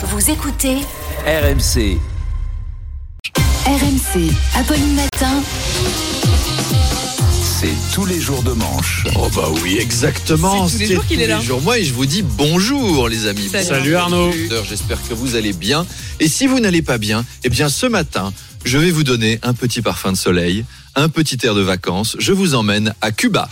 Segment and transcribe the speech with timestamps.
[0.00, 0.76] Vous écoutez
[1.26, 1.98] RMC.
[3.66, 5.42] RMC, Apolline Matin.
[7.42, 9.04] C'est tous les jours de manche.
[9.16, 10.68] Oh bah oui, exactement.
[10.68, 11.40] C'est tous les jours qu'il est là.
[11.40, 11.60] jours.
[11.62, 13.48] Moi, et je vous dis bonjour, les amis.
[13.48, 13.66] Salut.
[13.66, 14.30] Salut Arnaud.
[14.68, 15.84] J'espère que vous allez bien.
[16.20, 18.32] Et si vous n'allez pas bien, eh bien, ce matin,
[18.64, 22.14] je vais vous donner un petit parfum de soleil, un petit air de vacances.
[22.20, 23.48] Je vous emmène à Cuba.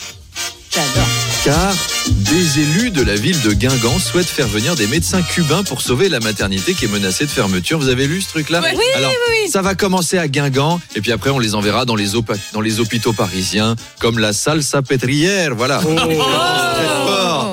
[1.47, 1.73] Car
[2.09, 6.09] des élus de la ville de Guingamp souhaitent faire venir des médecins cubains pour sauver
[6.09, 7.79] la maternité qui est menacée de fermeture.
[7.79, 8.61] Vous avez lu ce truc-là.
[8.64, 9.13] Oui, Alors,
[9.49, 12.61] ça va commencer à Guingamp et puis après on les enverra dans les, opa- dans
[12.61, 15.54] les hôpitaux parisiens comme la salsa pétrière.
[15.54, 15.81] Voilà.
[15.87, 15.95] Oh.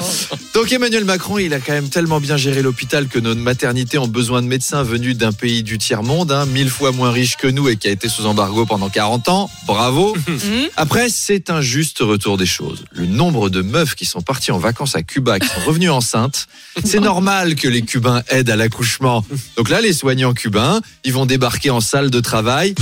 [0.54, 4.08] Donc Emmanuel Macron, il a quand même tellement bien géré l'hôpital que nos maternités ont
[4.08, 7.70] besoin de médecins venus d'un pays du tiers-monde, hein, mille fois moins riche que nous
[7.70, 9.50] et qui a été sous embargo pendant 40 ans.
[9.66, 10.16] Bravo.
[10.34, 10.70] Mhm.
[10.78, 12.86] Après, c'est un juste retour des choses.
[12.92, 16.48] Le nombre de meufs qui sont parties en vacances à Cuba, qui sont revenues enceintes,
[16.84, 19.24] c'est normal que les Cubains aident à l'accouchement.
[19.58, 22.74] Donc là, les soignants cubains, ils vont débarquer en salle de travail.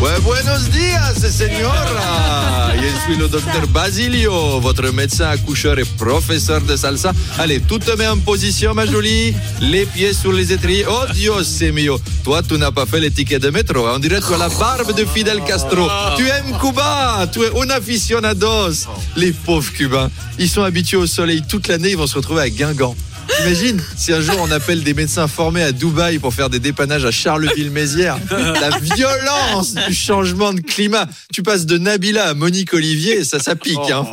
[0.00, 2.72] Ouais, buenos días, señora.
[2.76, 7.12] Je suis le docteur Basilio, votre médecin accoucheur et professeur de salsa.
[7.38, 9.34] Allez, tu te mets en position, ma jolie.
[9.60, 10.84] Les pieds sur les étriers.
[10.88, 11.98] Oh Dios, c'est mio.
[12.22, 13.88] Toi, tu n'as pas fait les tickets de métro.
[13.88, 15.88] On dirait que tu as la barbe de Fidel Castro.
[16.16, 17.26] Tu aimes Cuba.
[17.32, 18.86] Tu es un aficionados.
[19.16, 20.10] Les pauvres Cubains.
[20.38, 21.90] Ils sont habitués au soleil toute l'année.
[21.90, 22.94] Ils vont se retrouver à Guingamp.
[23.40, 27.04] Imagine si un jour on appelle des médecins formés à Dubaï pour faire des dépannages
[27.04, 28.18] à Charleville-Mézières.
[28.30, 31.06] La violence du changement de climat.
[31.32, 34.06] Tu passes de Nabila à Monique Olivier, ça, ça pique, hein.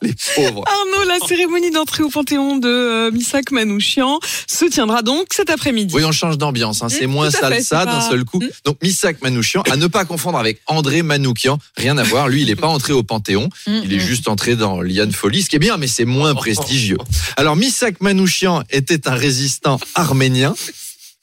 [0.00, 0.62] Les pauvres.
[0.66, 5.92] Arnaud, la cérémonie d'entrée au Panthéon de euh, Missak Manouchian se tiendra donc cet après-midi.
[5.94, 6.82] Oui, on change d'ambiance.
[6.82, 6.88] hein.
[6.88, 8.38] C'est Mmh, moins salsa d'un pas- seul coup.
[8.40, 8.48] Mmh.
[8.64, 11.58] Donc, Missak Manouchian, à ne pas confondre avec André Manoukian.
[11.76, 12.28] Rien à voir.
[12.28, 13.48] Lui, il n'est pas entré au Panthéon.
[13.66, 16.34] Mmh, Il est juste entré dans Liane Folly, ce qui est bien, mais c'est moins
[16.34, 16.98] prestigieux.
[17.36, 20.54] Alors, Missak Manouchian était un résistant arménien.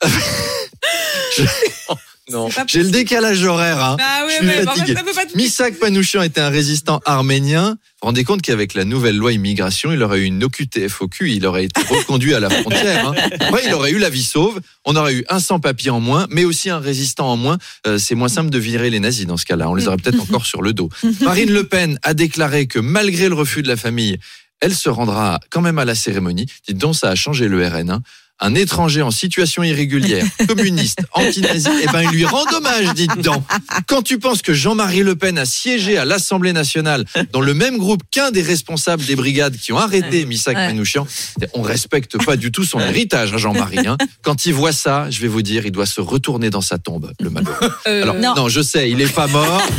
[2.31, 2.49] Non.
[2.67, 3.79] J'ai le décalage horaire.
[3.83, 3.97] Hein.
[3.99, 4.95] Ah Je ouais, suis ouais, bah, fatigué.
[4.95, 7.69] tout- Misak Manouchian était un résistant arménien.
[7.69, 11.45] Vous vous rendez compte qu'avec la nouvelle loi immigration, il aurait eu une OQTF-OQ, il
[11.45, 13.09] aurait été reconduit à la frontière.
[13.09, 13.13] hein.
[13.39, 16.45] Après, il aurait eu la vie sauve, on aurait eu un sans-papier en moins, mais
[16.45, 17.59] aussi un résistant en moins.
[17.85, 19.69] Euh, c'est moins simple de virer les nazis dans ce cas-là.
[19.69, 20.89] On les aurait peut-être encore sur le dos.
[21.21, 24.17] Marine Le Pen a déclaré que malgré le refus de la famille,
[24.61, 26.47] elle se rendra quand même à la cérémonie.
[26.67, 27.91] Dites donc, ça a changé le RN.
[27.91, 28.01] hein.
[28.41, 33.41] Un étranger en situation irrégulière, communiste, anti-nazi, eh ben, il lui rend hommage, dites donc.
[33.87, 37.77] Quand tu penses que Jean-Marie Le Pen a siégé à l'Assemblée nationale dans le même
[37.77, 40.67] groupe qu'un des responsables des brigades qui ont arrêté Missak Ouais.
[40.67, 41.07] Manouchian,
[41.53, 43.87] on respecte pas du tout son héritage, hein, Jean-Marie.
[43.87, 43.97] hein.
[44.21, 47.11] Quand il voit ça, je vais vous dire, il doit se retourner dans sa tombe,
[47.21, 47.71] le malheureux.
[47.87, 48.49] Euh, Alors, non.
[48.49, 49.61] je sais, il est pas mort.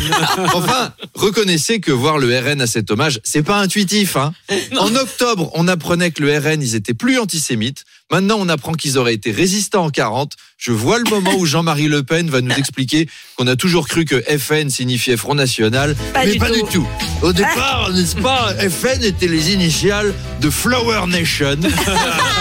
[0.55, 4.17] Enfin, reconnaissez que voir le RN à cet hommage, c'est pas intuitif.
[4.17, 4.33] Hein.
[4.78, 7.84] En octobre, on apprenait que le RN, ils étaient plus antisémites.
[8.11, 10.34] Maintenant, on apprend qu'ils auraient été résistants en 40.
[10.59, 14.05] Je vois le moment où Jean-Marie Le Pen va nous expliquer qu'on a toujours cru
[14.05, 15.97] que FN signifiait Front National.
[16.15, 16.55] Pas mais du pas tout.
[16.55, 16.89] du tout.
[17.22, 21.56] Au départ, n'est-ce pas, FN était les initiales de Flower Nation.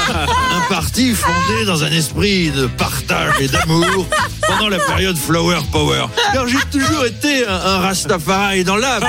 [0.07, 4.07] un parti fondé dans un esprit de partage et d'amour
[4.47, 6.05] pendant la période Flower Power.
[6.33, 9.03] Car j'ai toujours été un, un Rastafari dans l'âme,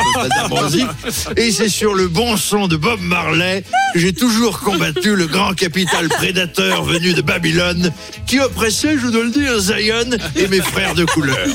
[1.37, 5.55] et c'est sur le bon son de Bob Marley que j'ai toujours combattu le grand
[5.55, 7.91] capital prédateur venu de Babylone
[8.27, 11.47] qui oppressait, je dois le dire, Zion et mes frères de couleur.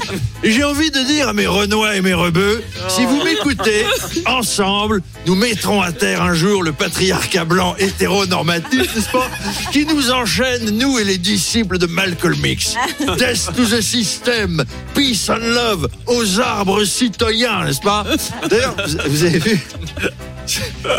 [0.43, 3.85] Et j'ai envie de dire à mes Renois et mes Rebeux, si vous m'écoutez,
[4.25, 9.29] ensemble, nous mettrons à terre un jour le patriarcat blanc hétéronormatif, n'est-ce pas,
[9.71, 12.75] qui nous enchaîne, nous et les disciples de Malcolm X.
[13.17, 18.05] Death to the system, peace and love, aux arbres citoyens, n'est-ce pas
[18.49, 18.75] D'ailleurs,
[19.07, 19.59] vous, avez vu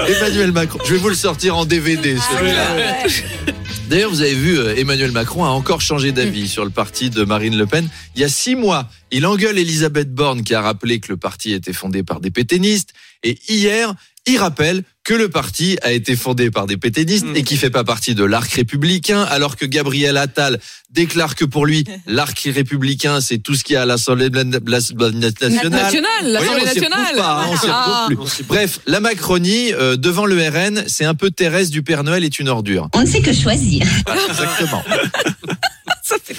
[0.08, 3.04] Emmanuel Macron, je vais vous le sortir en DVD, celui-là.
[3.88, 7.24] D'ailleurs, vous avez vu, euh, Emmanuel Macron a encore changé d'avis sur le parti de
[7.24, 7.86] Marine Le Pen.
[8.14, 11.52] Il y a six mois, il engueule Elisabeth Borne qui a rappelé que le parti
[11.52, 12.94] était fondé par des pétainistes.
[13.22, 13.92] Et hier,
[14.26, 17.82] il rappelle que le parti a été fondé par des pétainistes et qui fait pas
[17.82, 20.60] partie de l'arc républicain, alors que Gabriel Attal
[20.90, 25.12] déclare que pour lui, l'arc républicain, c'est tout ce qu'il y a à l'Assemblée nationale.
[25.12, 27.16] Nationale, l'Assemblée nationale.
[27.16, 28.06] pas, hein, Ah.
[28.06, 28.16] plus.
[28.46, 32.38] Bref, la Macronie, euh, devant le RN, c'est un peu Thérèse du Père Noël est
[32.38, 32.88] une ordure.
[32.94, 33.84] On ne sait que choisir.
[34.28, 34.84] Exactement.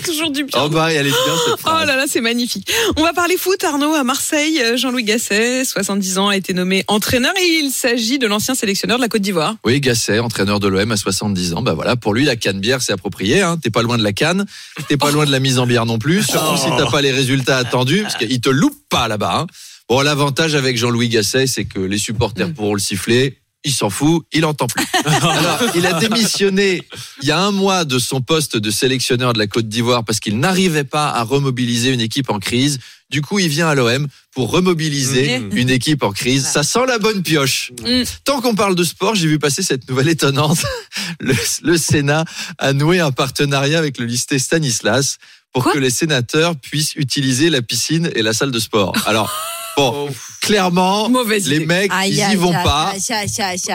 [0.11, 0.61] Toujours du bien.
[0.63, 1.87] Oh bah, elle est bien cette Oh phrase.
[1.87, 2.71] là là, c'est magnifique.
[2.97, 4.59] On va parler foot, Arnaud, à Marseille.
[4.61, 8.97] euh, Jean-Louis Gasset, 70 ans, a été nommé entraîneur et il s'agit de l'ancien sélectionneur
[8.97, 9.55] de la Côte d'Ivoire.
[9.65, 11.61] Oui, Gasset, entraîneur de l'OM à 70 ans.
[11.61, 13.41] Bah voilà, pour lui, la canne bière, c'est approprié.
[13.41, 13.57] Hein.
[13.61, 14.45] T'es pas loin de la canne,
[14.87, 16.23] t'es pas loin de la mise en bière non plus.
[16.23, 19.39] Surtout si t'as pas les résultats attendus, parce qu'il te loupe pas là-bas.
[19.41, 19.47] hein.
[19.89, 23.37] Bon, l'avantage avec Jean-Louis Gasset, c'est que les supporters pourront le siffler.
[23.63, 24.85] Il s'en fout, il entend plus.
[25.05, 26.83] Alors, il a démissionné
[27.21, 30.19] il y a un mois de son poste de sélectionneur de la Côte d'Ivoire parce
[30.19, 32.79] qu'il n'arrivait pas à remobiliser une équipe en crise.
[33.09, 35.49] Du coup, il vient à l'OM pour remobiliser Mmh.
[35.57, 36.45] une équipe en crise.
[36.45, 37.71] Ça sent la bonne pioche.
[37.85, 38.03] Mmh.
[38.25, 40.59] Tant qu'on parle de sport, j'ai vu passer cette nouvelle étonnante.
[41.19, 42.25] Le, le Sénat
[42.57, 45.17] a noué un partenariat avec le lycée Stanislas
[45.53, 48.93] pour Quoi que les sénateurs puissent utiliser la piscine et la salle de sport.
[49.05, 49.31] Alors,
[49.77, 50.09] bon,
[50.41, 51.65] clairement, Mauvaise les idée.
[51.65, 52.93] mecs, ils y vont pas.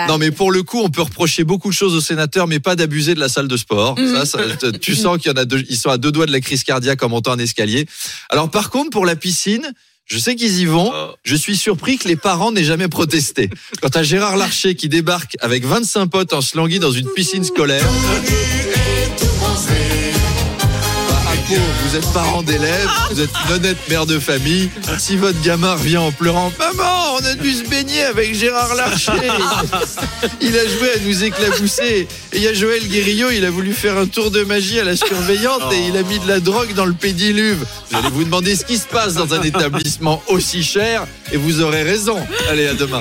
[0.09, 2.77] Non, mais pour le coup, on peut reprocher beaucoup de choses aux sénateurs, mais pas
[2.77, 3.99] d'abuser de la salle de sport.
[3.99, 4.15] Mhm.
[4.17, 6.27] Ça, ça, t- tu sens qu'il y en a deux, ils sont à deux doigts
[6.27, 7.87] de la crise cardiaque en montant un escalier.
[8.31, 9.73] Alors, par contre, pour la piscine,
[10.07, 10.91] je sais qu'ils y vont.
[11.23, 13.51] Je suis surpris que les parents n'aient jamais protesté.
[13.83, 17.85] Quant à Gérard Larcher qui débarque avec 25 potes en slangui dans une piscine scolaire.
[21.89, 24.69] Vous êtes parent d'élèves, vous êtes une honnête mère de famille.
[24.99, 29.13] Si votre gamin revient en pleurant, maman, on a dû se baigner avec Gérard Larcher.
[30.43, 32.07] Il a joué à nous éclabousser.
[32.33, 34.85] Et il y a Joël Guérillo, il a voulu faire un tour de magie à
[34.85, 37.65] la surveillante et il a mis de la drogue dans le pédiluve.
[37.91, 41.63] Vous allez vous demander ce qui se passe dans un établissement aussi cher et vous
[41.63, 42.19] aurez raison.
[42.51, 42.97] Allez, à demain.